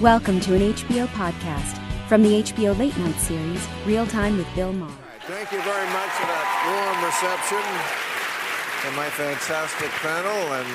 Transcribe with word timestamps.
Welcome 0.00 0.38
to 0.40 0.54
an 0.54 0.60
HBO 0.74 1.06
podcast 1.08 1.76
from 2.08 2.22
the 2.22 2.42
HBO 2.42 2.78
Late 2.78 2.96
Night 2.98 3.16
series, 3.16 3.66
Real 3.84 4.06
Time 4.06 4.36
with 4.36 4.46
Bill 4.54 4.72
Maher. 4.72 4.92
Thank 5.22 5.50
you 5.50 5.60
very 5.62 5.86
much 5.86 6.10
for 6.10 6.26
that 6.26 6.46
warm 6.68 7.04
reception 7.04 8.86
and 8.86 8.96
my 8.96 9.08
fantastic 9.10 9.88
panel. 9.90 10.52
And 10.54 10.68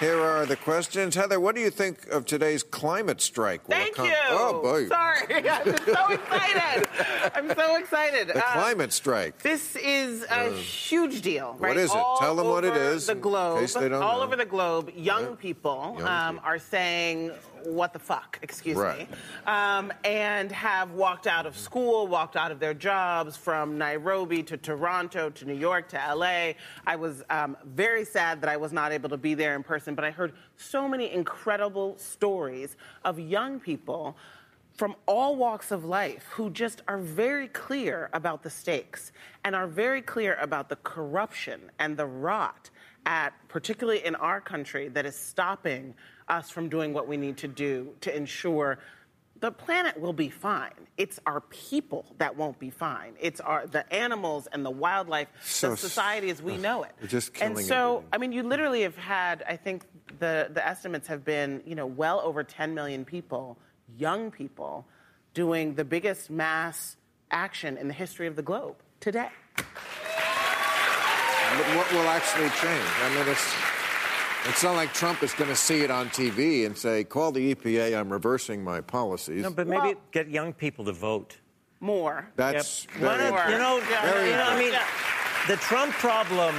here 0.00 0.20
are 0.20 0.46
the 0.46 0.56
questions. 0.56 1.14
Heather, 1.14 1.38
what 1.38 1.54
do 1.54 1.60
you 1.60 1.68
think 1.70 2.06
of 2.08 2.24
today's 2.24 2.62
climate 2.62 3.20
strike? 3.20 3.66
Will 3.68 3.76
Thank 3.76 3.94
come- 3.96 4.06
you. 4.06 4.12
Oh, 4.30 4.60
boy. 4.62 4.88
Sorry, 4.88 5.48
I'm 5.50 5.76
so 5.76 6.08
excited. 6.08 6.88
I'm 7.34 7.54
so 7.54 7.76
excited. 7.76 8.28
The 8.28 8.36
Um, 8.36 8.42
climate 8.52 8.92
strike. 8.92 9.42
This 9.42 9.76
is 9.76 10.24
a 10.30 10.50
huge 10.54 11.20
deal, 11.20 11.56
right? 11.58 11.76
is 11.76 11.90
it? 11.90 11.96
All 11.96 12.16
Tell 12.18 12.34
them 12.36 12.46
what 12.48 12.64
it 12.64 12.74
is. 12.74 12.78
over 12.78 12.94
is, 12.96 13.06
The 13.06 13.12
in 13.12 13.20
globe, 13.20 13.60
case 13.60 13.74
they 13.74 13.88
don't 13.90 14.02
all 14.02 14.18
know. 14.18 14.24
over 14.24 14.36
the 14.36 14.46
globe, 14.46 14.90
young 14.96 15.22
Yeah. 15.30 15.34
people 15.38 15.96
Young 15.98 16.06
um, 16.08 16.34
people. 16.36 16.48
are 16.50 16.58
saying, 16.58 17.32
"What 17.66 17.92
the 17.92 17.98
fuck?" 17.98 18.38
Excuse 18.42 18.76
Right. 18.76 19.10
me, 19.10 19.16
um, 19.46 19.92
and 20.04 20.50
have 20.52 20.92
walked 20.92 21.26
out 21.26 21.46
of 21.46 21.56
school, 21.56 22.06
walked 22.06 22.36
out 22.36 22.50
of 22.52 22.60
their 22.60 22.74
jobs 22.74 23.36
from 23.36 23.76
Nairobi 23.78 24.42
to 24.44 24.56
Toronto 24.56 25.30
to 25.30 25.44
New 25.44 25.54
York 25.54 25.88
to 25.90 25.96
LA. 26.14 26.52
I 26.86 26.96
was 26.96 27.22
um, 27.30 27.56
very 27.64 28.04
sad 28.04 28.40
that 28.42 28.48
I 28.48 28.56
was 28.56 28.72
not 28.72 28.92
able 28.92 29.08
to 29.10 29.16
be 29.16 29.34
there 29.34 29.54
in 29.56 29.62
person, 29.62 29.94
but 29.94 30.04
I 30.04 30.10
heard 30.10 30.32
so 30.56 30.88
many 30.88 31.12
incredible 31.12 31.98
stories 31.98 32.76
of 33.04 33.18
young 33.18 33.60
people 33.60 34.16
from 34.76 34.94
all 35.06 35.36
walks 35.36 35.70
of 35.70 35.84
life 35.84 36.24
who 36.32 36.50
just 36.50 36.82
are 36.86 36.98
very 36.98 37.48
clear 37.48 38.10
about 38.12 38.42
the 38.42 38.50
stakes 38.50 39.10
and 39.44 39.56
are 39.56 39.66
very 39.66 40.02
clear 40.02 40.34
about 40.34 40.68
the 40.68 40.76
corruption 40.76 41.70
and 41.78 41.96
the 41.96 42.04
rot 42.06 42.68
at 43.06 43.32
particularly 43.48 44.04
in 44.04 44.14
our 44.16 44.40
country 44.40 44.88
that 44.88 45.06
is 45.06 45.16
stopping 45.16 45.94
us 46.28 46.50
from 46.50 46.68
doing 46.68 46.92
what 46.92 47.06
we 47.06 47.16
need 47.16 47.38
to 47.38 47.48
do 47.48 47.94
to 48.00 48.14
ensure 48.14 48.78
the 49.40 49.52
planet 49.52 50.00
will 50.00 50.14
be 50.14 50.30
fine. 50.30 50.72
It's 50.96 51.20
our 51.26 51.42
people 51.42 52.14
that 52.18 52.36
won't 52.36 52.58
be 52.58 52.70
fine. 52.70 53.14
It's 53.20 53.40
our 53.40 53.66
the 53.66 53.90
animals 53.92 54.48
and 54.50 54.64
the 54.64 54.70
wildlife, 54.70 55.28
So 55.44 55.70
the 55.70 55.76
society 55.76 56.30
as 56.30 56.42
we 56.42 56.54
uh, 56.54 56.58
know 56.58 56.82
it. 56.84 56.92
Just 57.06 57.32
and 57.40 57.58
so, 57.58 57.98
everything. 57.98 58.08
I 58.12 58.18
mean, 58.18 58.32
you 58.32 58.42
literally 58.42 58.82
have 58.82 58.96
had, 58.96 59.44
I 59.48 59.56
think 59.56 59.84
the, 60.18 60.48
the 60.52 60.66
estimates 60.66 61.06
have 61.08 61.24
been, 61.24 61.62
you 61.66 61.74
know, 61.74 61.86
well 61.86 62.20
over 62.24 62.42
10 62.42 62.74
million 62.74 63.04
people, 63.04 63.58
young 63.98 64.30
people, 64.30 64.86
doing 65.34 65.74
the 65.74 65.84
biggest 65.84 66.30
mass 66.30 66.96
action 67.30 67.76
in 67.76 67.88
the 67.88 67.94
history 67.94 68.26
of 68.26 68.36
the 68.36 68.42
globe 68.42 68.76
today. 69.00 69.28
But 71.56 71.76
what 71.76 71.90
will 71.92 72.08
actually 72.08 72.48
change? 72.50 72.90
I 73.02 73.14
mean, 73.14 73.28
it's. 73.28 73.54
It's 74.48 74.62
not 74.62 74.76
like 74.76 74.92
Trump 74.94 75.24
is 75.24 75.32
going 75.32 75.50
to 75.50 75.56
see 75.56 75.80
it 75.80 75.90
on 75.90 76.08
TV 76.08 76.66
and 76.66 76.78
say, 76.78 77.02
call 77.02 77.32
the 77.32 77.52
EPA, 77.52 77.98
I'm 77.98 78.12
reversing 78.12 78.62
my 78.62 78.80
policies. 78.80 79.42
No, 79.42 79.50
but 79.50 79.66
maybe 79.66 79.80
Well- 79.82 79.94
get 80.12 80.28
young 80.28 80.52
people 80.52 80.84
to 80.84 80.92
vote. 80.92 81.38
More. 81.80 82.30
That's 82.36 82.86
Yep. 82.92 83.00
Very 83.00 83.30
not- 83.32 83.50
you 83.50 83.58
know, 83.58 83.78
Yeah, 83.90 84.02
Very 84.12 84.30
you 84.30 84.36
know, 84.36 84.44
I 84.44 84.56
mean, 84.56 84.72
Yeah. 84.72 84.84
the 85.48 85.56
Trump 85.56 85.92
problem, 85.94 86.54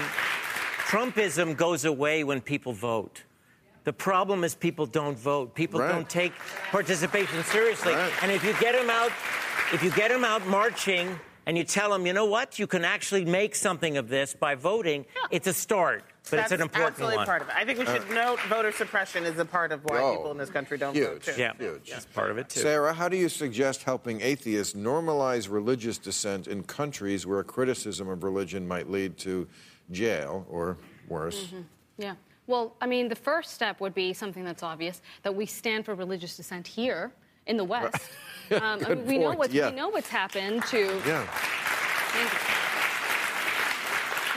Trumpism 0.89 1.55
goes 1.55 1.85
away 1.85 2.25
when 2.25 2.41
people 2.41 2.73
vote. 2.73 3.23
The 3.85 3.93
problem 3.93 4.43
is 4.43 4.53
people 4.53 4.85
don't 4.85 5.17
vote. 5.17 5.55
People 5.55 5.79
Right. 5.79 5.89
don't 5.89 6.09
take 6.09 6.33
participation 6.71 7.41
seriously. 7.45 7.93
Right. 7.95 8.11
And 8.21 8.33
if 8.33 8.43
you 8.43 8.51
get 8.59 8.73
them 8.75 8.89
out, 8.89 9.13
if 9.71 9.81
you 9.81 9.91
get 9.91 10.09
them 10.11 10.25
out 10.25 10.45
marching 10.47 11.17
and 11.47 11.57
you 11.57 11.63
tell 11.63 11.89
them, 11.91 12.05
you 12.05 12.11
know 12.11 12.25
what, 12.25 12.59
you 12.59 12.67
can 12.67 12.83
actually 12.83 13.23
make 13.23 13.55
something 13.55 13.95
of 13.97 14.09
this 14.09 14.33
by 14.33 14.53
voting, 14.53 15.05
it's 15.31 15.47
a 15.47 15.53
start, 15.53 16.03
but 16.29 16.31
That's 16.31 16.51
it's 16.51 16.59
an 16.59 16.61
important 16.61 16.91
absolutely 16.91 17.17
one. 17.17 17.25
part 17.25 17.41
of 17.41 17.47
it. 17.47 17.55
I 17.55 17.63
think 17.63 17.79
we 17.79 17.85
should 17.85 18.09
note 18.11 18.37
voter 18.49 18.73
suppression 18.73 19.23
is 19.23 19.39
a 19.39 19.45
part 19.45 19.71
of 19.71 19.81
why 19.85 19.97
Uh, 19.97 20.01
Oh, 20.01 20.15
people 20.17 20.31
in 20.31 20.37
this 20.37 20.49
country 20.49 20.77
don't 20.77 20.93
huge. 20.93 21.07
vote 21.07 21.23
too. 21.23 21.33
Yeah, 21.41 21.53
Huge. 21.57 21.89
that's 21.89 22.05
part 22.05 22.31
of 22.31 22.37
it 22.37 22.49
too. 22.49 22.59
Sarah, 22.59 22.93
how 22.93 23.07
do 23.07 23.15
you 23.15 23.29
suggest 23.29 23.83
helping 23.83 24.19
atheists 24.19 24.73
normalize 24.75 25.49
religious 25.49 25.97
dissent 25.97 26.47
in 26.47 26.63
countries 26.63 27.25
where 27.25 27.41
criticism 27.43 28.09
of 28.09 28.23
religion 28.25 28.67
might 28.67 28.89
lead 28.89 29.17
to 29.19 29.47
jail 29.89 30.45
or 30.49 30.77
worse? 31.07 31.45
Mm-hmm. 31.45 31.61
Yeah. 31.97 32.15
Well, 32.45 32.75
I 32.81 32.87
mean, 32.87 33.07
the 33.07 33.15
first 33.15 33.53
step 33.53 33.79
would 33.79 33.93
be 33.93 34.11
something 34.13 34.43
that's 34.43 34.63
obvious 34.63 35.01
that 35.23 35.33
we 35.33 35.45
stand 35.45 35.85
for 35.85 35.95
religious 35.95 36.35
dissent 36.35 36.67
here 36.67 37.13
in 37.47 37.57
the 37.57 37.63
West. 37.63 37.95
Um, 38.49 38.79
I 38.85 38.95
mean, 38.95 39.05
we 39.05 39.17
know 39.17 39.33
what's 39.33 39.53
yeah. 39.53 39.69
we 39.69 39.75
know 39.75 39.89
what's 39.89 40.07
happened 40.07 40.63
to 40.67 41.01
Yeah. 41.05 41.27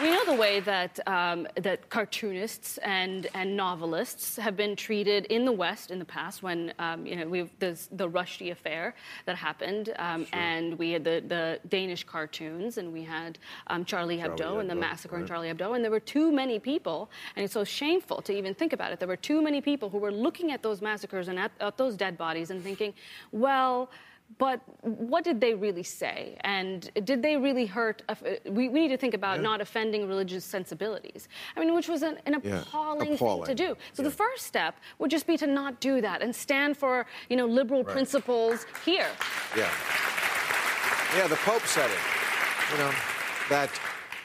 We 0.01 0.11
know 0.11 0.25
the 0.25 0.35
way 0.35 0.61
that 0.61 0.99
um, 1.07 1.47
that 1.57 1.89
cartoonists 1.91 2.79
and 2.79 3.27
and 3.35 3.57
novelists 3.57 4.37
have 4.37 4.57
been 4.57 4.77
treated 4.77 5.27
in 5.27 5.45
the 5.45 5.53
West 5.53 5.91
in 5.91 5.99
the 5.99 6.05
past. 6.05 6.43
When 6.43 6.73
um, 6.79 7.07
you 7.07 7.17
know 7.17 7.27
we 7.27 7.51
there's 7.59 7.89
the 7.93 8.09
Rushdie 8.09 8.51
affair 8.51 8.95
that 9.27 9.37
happened, 9.37 9.93
um, 9.99 10.27
and 10.33 10.79
we 10.79 10.93
had 10.93 11.05
the, 11.05 11.23
the 11.27 11.61
Danish 11.69 12.05
cartoons, 12.05 12.79
and 12.79 12.93
we 12.93 13.03
had 13.03 13.39
um, 13.67 13.85
Charlie 13.85 14.19
Hebdo 14.19 14.39
Charlie 14.39 14.61
and 14.61 14.71
the 14.71 14.75
Hebdo, 14.75 14.81
massacre 14.81 15.19
in. 15.19 15.27
Charlie 15.27 15.53
Hebdo, 15.53 15.75
and 15.75 15.85
there 15.85 15.91
were 15.91 16.01
too 16.01 16.33
many 16.33 16.59
people, 16.59 17.11
and 17.37 17.45
it's 17.45 17.55
so 17.55 17.65
shameful 17.65 18.23
to 18.23 18.33
even 18.33 18.55
think 18.55 18.73
about 18.73 18.93
it. 18.93 18.99
There 18.99 19.09
were 19.09 19.17
too 19.17 19.43
many 19.43 19.61
people 19.61 19.91
who 19.91 19.99
were 19.99 20.13
looking 20.13 20.53
at 20.53 20.63
those 20.63 20.81
massacres 20.81 21.29
and 21.29 21.39
at, 21.39 21.53
at 21.61 21.77
those 21.77 21.97
dead 21.97 22.17
bodies 22.17 22.51
and 22.51 22.63
thinking, 22.63 22.95
well. 23.33 23.91
But 24.39 24.61
what 24.83 25.25
did 25.25 25.41
they 25.41 25.55
really 25.55 25.83
say? 25.83 26.37
And 26.43 26.89
did 27.05 27.21
they 27.23 27.37
really 27.37 27.67
hurt? 27.67 28.03
We, 28.47 28.69
we 28.69 28.81
need 28.81 28.89
to 28.89 28.97
think 28.97 29.13
about 29.15 29.41
not 29.43 29.61
offending 29.61 30.07
religious 30.09 30.45
sensibilities. 30.45 31.29
I 31.57 31.61
mean, 31.61 31.75
which 31.75 31.89
was 31.89 32.03
an, 32.03 32.19
an 32.27 32.41
Yeah, 32.43 32.61
appalling, 32.63 33.15
appalling. 33.15 33.47
thing 33.47 33.57
to 33.57 33.67
do. 33.69 33.77
So 33.93 34.03
Yeah. 34.03 34.09
the 34.09 34.15
first 34.15 34.47
step 34.47 34.77
would 34.99 35.11
just 35.11 35.27
be 35.27 35.37
to 35.37 35.47
not 35.47 35.81
do 35.81 36.01
that 36.01 36.23
and 36.23 36.35
stand 36.35 36.77
for, 36.77 37.07
you 37.29 37.37
know, 37.37 37.47
liberal 37.47 37.83
Right. 37.83 37.93
principles 37.93 38.67
here. 38.85 39.09
Yeah. 39.57 39.69
Yeah, 41.17 41.27
the 41.27 41.37
Pope 41.37 41.63
said 41.67 41.91
it. 41.91 41.99
You 42.73 42.79
know, 42.79 42.93
that 43.49 43.69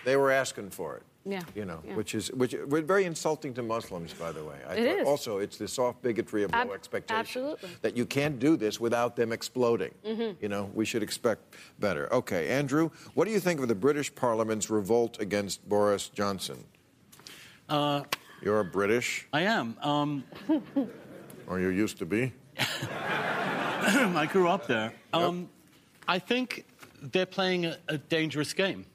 they 0.03 0.15
were 0.15 0.31
asking 0.31 0.69
for 0.69 0.97
it. 0.97 1.03
Yeah, 1.27 1.41
You 1.55 1.65
know, 1.65 1.81
yeah. 1.83 1.95
which 1.95 2.13
is 2.13 2.31
which 2.33 2.53
was 2.67 2.83
very 2.83 3.03
insulting 3.05 3.51
to 3.55 3.63
Muslims, 3.63 4.13
by 4.13 4.31
the 4.31 4.43
way. 4.43 4.57
I 4.69 4.75
It 4.75 4.85
thought 4.87 4.99
is. 5.01 5.07
Also, 5.07 5.37
it's 5.39 5.57
the 5.57 5.67
soft 5.67 6.03
bigotry 6.03 6.43
of 6.43 6.53
Ab- 6.53 6.67
low 6.67 6.73
expectations. 6.75 7.19
absolutely. 7.19 7.69
That 7.81 7.97
you 7.97 8.05
can't 8.05 8.37
do 8.37 8.55
this 8.55 8.79
without 8.79 9.15
them 9.15 9.31
exploding. 9.31 9.91
Mm-hmm. 10.05 10.37
You 10.39 10.49
know, 10.49 10.69
we 10.75 10.85
should 10.85 11.01
expect 11.01 11.55
better. 11.79 12.13
Okay, 12.13 12.49
Andrew, 12.49 12.91
what 13.15 13.25
do 13.25 13.31
you 13.31 13.39
think 13.39 13.59
of 13.59 13.67
the 13.67 13.73
British 13.75 14.13
Parliament's 14.13 14.69
revolt 14.69 15.19
against 15.19 15.67
Boris 15.67 16.09
Johnson? 16.09 16.63
Uh, 17.69 18.03
You're 18.43 18.63
British, 18.63 19.27
I 19.33 19.41
am. 19.41 19.75
Um, 19.81 20.23
or 21.47 21.59
you 21.59 21.69
used 21.69 21.97
to 21.97 22.05
be. 22.05 22.33
I 24.19 24.27
grew 24.31 24.47
up 24.47 24.67
there. 24.67 24.93
Um, 25.11 25.49
I 26.07 26.19
think 26.19 26.65
they're 27.01 27.25
playing 27.25 27.65
a, 27.65 27.77
a 27.87 27.97
dangerous 27.97 28.53
game. 28.53 28.85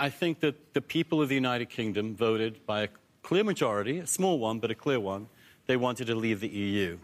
I 0.00 0.08
think 0.08 0.40
that 0.40 0.72
the 0.72 0.80
people 0.80 1.20
of 1.20 1.28
the 1.28 1.34
United 1.34 1.68
Kingdom 1.68 2.16
voted 2.16 2.64
by 2.64 2.84
a 2.84 2.88
clear 3.22 3.44
majority, 3.44 3.98
a 3.98 4.06
small 4.06 4.38
one, 4.38 4.58
but 4.58 4.70
a 4.70 4.74
clear 4.74 4.98
one, 4.98 5.28
they 5.66 5.76
wanted 5.76 6.06
to 6.06 6.14
leave 6.14 6.40
the 6.40 6.48
EU. 6.48 6.96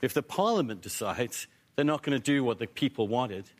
If 0.00 0.14
the 0.14 0.22
Parliament 0.22 0.80
decides 0.90 1.48
they're 1.76 1.84
not 1.84 2.02
going 2.02 2.18
to 2.18 2.24
do 2.24 2.42
what 2.42 2.58
the 2.58 2.66
people 2.66 3.08
wanted, 3.08 3.50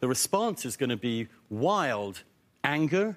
the 0.00 0.08
response 0.08 0.66
is 0.66 0.76
going 0.76 0.90
to 0.90 0.96
be 0.96 1.28
wild 1.50 2.24
anger, 2.64 3.16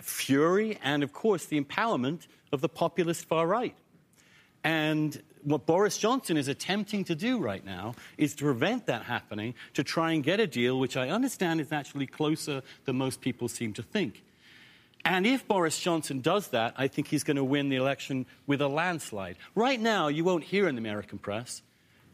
fury, 0.00 0.78
and 0.84 1.02
of 1.02 1.12
course 1.12 1.46
the 1.46 1.60
empowerment 1.60 2.28
of 2.52 2.60
the 2.60 2.68
populist 2.68 3.24
far 3.24 3.48
right. 3.48 3.74
And 4.62 5.20
what 5.42 5.66
Boris 5.66 5.98
Johnson 5.98 6.36
is 6.36 6.46
attempting 6.46 7.02
to 7.06 7.16
do 7.16 7.38
right 7.38 7.64
now 7.66 7.96
is 8.18 8.36
to 8.36 8.44
prevent 8.44 8.86
that 8.86 9.02
happening, 9.02 9.54
to 9.72 9.82
try 9.82 10.12
and 10.12 10.22
get 10.22 10.38
a 10.38 10.46
deal 10.46 10.78
which 10.78 10.96
I 10.96 11.08
understand 11.08 11.60
is 11.60 11.72
actually 11.72 12.06
closer 12.06 12.62
than 12.84 12.94
most 12.94 13.20
people 13.20 13.48
seem 13.48 13.72
to 13.72 13.82
think. 13.82 14.22
And 15.04 15.26
if 15.26 15.46
Boris 15.46 15.78
Johnson 15.78 16.20
does 16.20 16.48
that, 16.48 16.74
I 16.76 16.88
think 16.88 17.08
he's 17.08 17.24
going 17.24 17.36
to 17.36 17.44
win 17.44 17.68
the 17.68 17.76
election 17.76 18.26
with 18.46 18.62
a 18.62 18.68
landslide. 18.68 19.36
Right 19.54 19.78
now, 19.78 20.08
you 20.08 20.24
won't 20.24 20.44
hear 20.44 20.66
in 20.66 20.76
the 20.76 20.80
American 20.80 21.18
press 21.18 21.62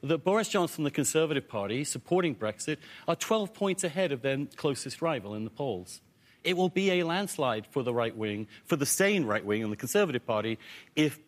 that 0.02 0.24
Boris 0.24 0.48
Johnson 0.48 0.84
the 0.84 0.90
Conservative 0.90 1.46
Party, 1.46 1.84
supporting 1.84 2.34
Brexit, 2.34 2.78
are 3.06 3.14
12 3.14 3.52
points 3.54 3.84
ahead 3.84 4.12
of 4.12 4.22
their 4.22 4.46
closest 4.56 5.02
rival 5.02 5.34
in 5.34 5.44
the 5.44 5.50
polls. 5.50 6.00
It 6.42 6.56
will 6.56 6.70
be 6.70 6.90
a 6.92 7.04
landslide 7.04 7.66
for 7.66 7.82
the 7.82 7.92
right 7.92 8.16
wing, 8.16 8.48
for 8.64 8.76
the 8.76 8.86
sane 8.86 9.24
right 9.24 9.44
wing 9.44 9.62
and 9.62 9.70
the 9.70 9.76
Conservative 9.76 10.26
Party, 10.26 10.58
if 10.96 11.18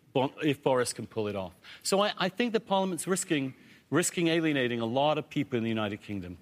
if 0.42 0.62
Boris 0.62 0.92
can 0.92 1.06
pull 1.06 1.28
it 1.28 1.36
off. 1.36 1.54
So 1.82 2.02
I, 2.02 2.12
I 2.18 2.28
think 2.28 2.52
that 2.52 2.66
Parliament's 2.66 3.06
risking, 3.06 3.54
risking 3.88 4.28
alienating 4.28 4.80
a 4.80 4.84
lot 4.84 5.16
of 5.16 5.30
people 5.30 5.56
in 5.56 5.62
the 5.62 5.70
United 5.70 6.02
Kingdom. 6.02 6.36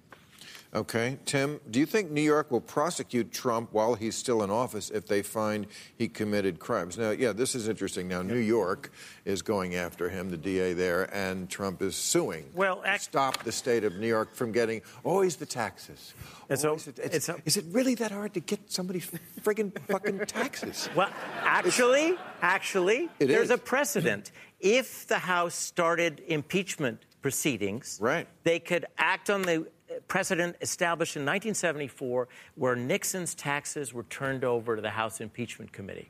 Okay. 0.73 1.17
Tim, 1.25 1.59
do 1.69 1.79
you 1.79 1.85
think 1.85 2.11
New 2.11 2.21
York 2.21 2.49
will 2.49 2.61
prosecute 2.61 3.33
Trump 3.33 3.69
while 3.73 3.95
he's 3.95 4.15
still 4.15 4.41
in 4.41 4.49
office 4.49 4.89
if 4.89 5.05
they 5.05 5.21
find 5.21 5.67
he 5.97 6.07
committed 6.07 6.59
crimes? 6.59 6.97
Now, 6.97 7.11
yeah, 7.11 7.33
this 7.33 7.55
is 7.55 7.67
interesting. 7.67 8.07
Now, 8.07 8.21
New 8.21 8.37
York 8.37 8.89
is 9.25 9.41
going 9.41 9.75
after 9.75 10.07
him, 10.07 10.29
the 10.29 10.37
DA 10.37 10.71
there, 10.71 11.13
and 11.13 11.49
Trump 11.49 11.81
is 11.81 11.95
suing. 11.97 12.45
Well, 12.55 12.81
to 12.83 12.99
stop 12.99 13.43
the 13.43 13.51
state 13.51 13.83
of 13.83 13.95
New 13.97 14.07
York 14.07 14.33
from 14.33 14.53
getting 14.53 14.81
always 15.03 15.35
the 15.35 15.45
taxes. 15.45 16.13
It's 16.49 16.63
a- 16.63 16.67
Always 16.69 16.85
the- 16.85 17.03
it's- 17.05 17.27
it's 17.27 17.39
is 17.45 17.57
it 17.57 17.65
really 17.73 17.95
that 17.95 18.11
hard 18.11 18.33
to 18.35 18.39
get 18.39 18.71
somebody 18.71 19.01
friggin' 19.41 19.77
fucking 19.89 20.19
taxes? 20.25 20.87
Well, 20.95 21.09
actually, 21.41 22.15
actually, 22.41 23.09
there's 23.19 23.45
is. 23.45 23.51
a 23.51 23.57
precedent. 23.57 24.31
If 24.61 25.07
the 25.07 25.19
House 25.19 25.55
started 25.55 26.21
impeachment 26.27 27.03
proceedings, 27.21 27.97
Right. 28.01 28.27
they 28.43 28.59
could 28.59 28.85
act 28.97 29.29
on 29.29 29.41
the 29.43 29.67
precedent 30.11 30.57
established 30.59 31.15
in 31.15 31.21
1974 31.21 32.27
where 32.55 32.75
Nixon's 32.75 33.33
taxes 33.33 33.93
were 33.93 34.03
turned 34.03 34.43
over 34.43 34.75
to 34.75 34.81
the 34.81 34.89
House 34.89 35.21
Impeachment 35.21 35.71
Committee. 35.71 36.09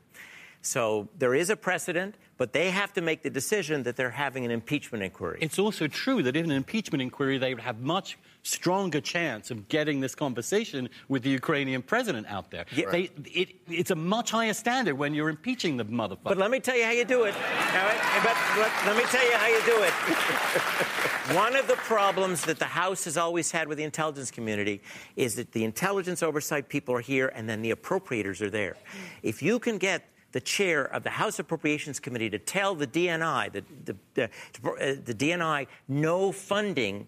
So 0.62 1.08
there 1.18 1.34
is 1.34 1.50
a 1.50 1.56
precedent, 1.56 2.14
but 2.38 2.52
they 2.52 2.70
have 2.70 2.92
to 2.92 3.00
make 3.00 3.22
the 3.24 3.30
decision 3.30 3.82
that 3.82 3.96
they're 3.96 4.10
having 4.10 4.44
an 4.44 4.52
impeachment 4.52 5.02
inquiry. 5.02 5.38
It's 5.40 5.58
also 5.58 5.88
true 5.88 6.22
that 6.22 6.36
in 6.36 6.44
an 6.44 6.52
impeachment 6.52 7.02
inquiry, 7.02 7.36
they 7.36 7.52
would 7.52 7.62
have 7.62 7.80
much 7.80 8.16
stronger 8.44 9.00
chance 9.00 9.50
of 9.50 9.68
getting 9.68 9.98
this 10.00 10.14
conversation 10.14 10.88
with 11.08 11.24
the 11.24 11.30
Ukrainian 11.30 11.82
president 11.82 12.28
out 12.28 12.52
there. 12.52 12.64
Yeah. 12.74 12.90
They, 12.90 13.10
it, 13.24 13.48
it's 13.68 13.90
a 13.90 13.96
much 13.96 14.30
higher 14.30 14.52
standard 14.52 14.94
when 14.94 15.14
you're 15.14 15.28
impeaching 15.28 15.76
the 15.76 15.84
motherfucker. 15.84 16.24
But 16.24 16.38
let 16.38 16.50
me 16.50 16.60
tell 16.60 16.76
you 16.76 16.84
how 16.84 16.92
you 16.92 17.04
do 17.04 17.24
it. 17.24 17.34
All 17.34 17.40
right? 17.40 18.22
But 18.22 18.36
let, 18.58 18.86
let 18.86 18.96
me 18.96 19.04
tell 19.10 19.24
you 19.24 19.36
how 19.36 19.48
you 19.48 19.62
do 19.66 19.82
it. 19.82 19.92
One 21.36 21.56
of 21.56 21.66
the 21.66 21.76
problems 21.76 22.44
that 22.44 22.60
the 22.60 22.64
House 22.66 23.04
has 23.04 23.16
always 23.16 23.50
had 23.50 23.66
with 23.66 23.78
the 23.78 23.84
intelligence 23.84 24.30
community 24.30 24.80
is 25.16 25.34
that 25.36 25.50
the 25.52 25.64
intelligence 25.64 26.22
oversight 26.22 26.68
people 26.68 26.94
are 26.94 27.00
here 27.00 27.32
and 27.34 27.48
then 27.48 27.62
the 27.62 27.72
appropriators 27.72 28.40
are 28.40 28.50
there. 28.50 28.76
If 29.22 29.42
you 29.42 29.58
can 29.58 29.78
get 29.78 30.08
the 30.32 30.40
chair 30.40 30.84
of 30.84 31.02
the 31.02 31.10
House 31.10 31.38
Appropriations 31.38 32.00
Committee 32.00 32.30
to 32.30 32.38
tell 32.38 32.74
the 32.74 32.86
DNI, 32.86 33.52
the, 33.52 33.64
the, 33.84 33.96
the, 34.14 34.24
uh, 34.24 34.96
the 35.04 35.14
DNI, 35.14 35.66
no 35.88 36.32
funding 36.32 37.06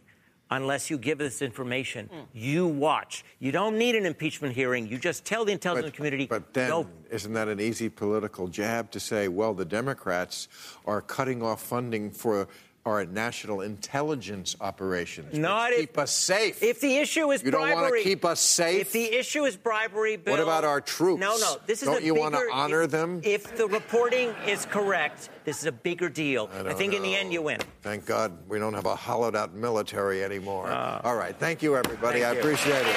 unless 0.50 0.91
you 0.91 0.99
give 0.99 1.19
this 1.19 1.43
information. 1.43 2.09
You 2.32 2.67
watch. 2.67 3.25
You 3.41 3.50
don't 3.50 3.76
need 3.76 3.94
an 3.97 4.06
impeachment 4.06 4.55
hearing. 4.55 4.87
You 4.87 4.99
just 4.99 5.25
tell 5.25 5.44
the 5.44 5.53
intelligence 5.53 5.97
community, 5.97 6.26
But 6.26 6.53
then, 6.53 6.69
no 6.69 6.87
isn't 7.11 7.32
that 7.32 7.49
an 7.49 7.61
easy 7.61 7.88
political 7.88 8.49
jab 8.49 8.91
to 8.93 9.00
say, 9.00 9.29
well, 9.29 9.55
the 9.55 9.65
Democrats 9.65 10.49
are 10.87 11.00
cutting 11.00 11.43
off 11.43 11.62
funding 11.62 12.11
for 12.11 12.49
our 12.86 13.04
national 13.06 13.60
intelligence 13.62 14.56
operations? 14.60 15.32
which 15.32 15.40
Not 15.40 15.72
if- 15.72 15.81
keep 15.81 15.98
us 15.98 16.10
safe. 16.12 16.62
If 16.62 16.81
the 16.81 16.96
issue 16.96 17.31
is 17.32 17.42
You 17.42 17.50
don't 17.50 17.62
bribery, 17.62 17.90
wanna 17.90 18.02
keep 18.02 18.25
us 18.25 18.40
safe? 18.40 18.81
If 18.82 18.92
the 18.92 19.14
issue 19.14 19.44
is 19.44 19.56
bribery, 19.56 20.16
Bill, 20.16 20.34
What 20.34 20.42
about 20.42 20.64
our 20.64 20.81
troops? 20.81 21.20
No, 21.20 21.36
no. 21.38 21.56
This 21.66 21.82
is 21.82 21.88
Don't 21.88 22.02
a 22.02 22.04
you 22.04 22.14
wanna 22.14 22.38
bigger- 22.38 22.50
honor 22.52 22.82
if- 22.82 22.90
them? 22.90 23.20
If 23.25 23.56
the 23.56 23.66
reporting 23.66 24.34
is 24.46 24.66
correct, 24.66 25.31
this 25.44 25.58
is 25.60 25.64
a 25.66 25.72
bigger 25.72 26.08
deal. 26.08 26.50
I, 26.58 26.62
don't 26.62 26.76
think 26.76 26.94
in 26.94 27.02
the 27.02 27.14
end 27.16 27.32
you 27.32 27.42
win. 27.42 27.58
Thank 27.82 28.04
God 28.06 28.36
we 28.48 28.58
don't 28.58 28.75
have 28.75 28.86
a 28.86 28.94
hollowed 28.96 29.34
out 29.36 29.54
military 29.54 30.22
anymore. 30.22 30.70
All 31.04 31.16
right. 31.16 31.34
Thank 31.38 31.62
you, 31.62 31.76
everybody. 31.76 32.22
Uh. 32.22 32.28
Thank 32.28 32.31
I 32.31 32.32
you. 32.34 32.40
appreciate 32.40 32.86
it. 32.86 32.96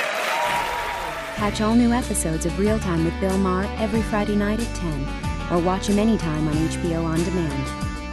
Catch 1.38 1.62
all 1.62 1.76
new 1.76 1.92
episodes 1.94 2.46
of 2.46 2.58
Real 2.58 2.80
Time 2.80 3.06
with 3.06 3.14
Bill 3.22 3.38
Maher 3.38 3.66
every 3.78 4.02
Friday 4.04 4.36
night 4.36 4.60
at 4.60 4.76
10, 4.76 5.08
or 5.52 5.60
watch 5.64 5.86
him 5.88 6.00
anytime 6.00 6.48
on 6.48 6.56
HBO 6.56 7.06
On 7.06 7.24
Demand. 7.24 7.97